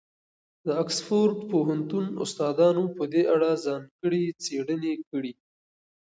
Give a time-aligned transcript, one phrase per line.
[0.65, 5.33] د اکسفورډ پوهنتون استادانو په دې اړه ځانګړې څېړنې کړي.